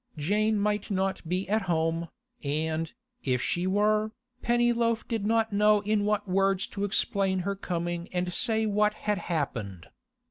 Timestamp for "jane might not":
0.17-1.21